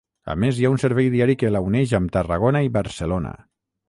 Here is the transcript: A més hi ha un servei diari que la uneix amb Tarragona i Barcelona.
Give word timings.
A 0.33 0.35
més 0.43 0.59
hi 0.59 0.65
ha 0.69 0.69
un 0.75 0.79
servei 0.83 1.09
diari 1.15 1.35
que 1.43 1.51
la 1.55 1.61
uneix 1.65 1.93
amb 1.99 2.13
Tarragona 2.15 2.63
i 2.69 2.73
Barcelona. 2.79 3.35